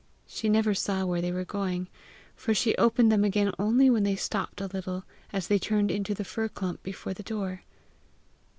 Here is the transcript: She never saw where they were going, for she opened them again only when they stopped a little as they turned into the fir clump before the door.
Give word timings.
She 0.25 0.49
never 0.49 0.73
saw 0.73 1.05
where 1.05 1.21
they 1.21 1.31
were 1.31 1.45
going, 1.45 1.87
for 2.35 2.55
she 2.55 2.75
opened 2.77 3.11
them 3.11 3.23
again 3.23 3.51
only 3.59 3.87
when 3.87 4.01
they 4.01 4.15
stopped 4.15 4.59
a 4.59 4.65
little 4.65 5.03
as 5.31 5.47
they 5.47 5.59
turned 5.59 5.91
into 5.91 6.15
the 6.15 6.25
fir 6.25 6.49
clump 6.49 6.81
before 6.81 7.13
the 7.13 7.21
door. 7.21 7.61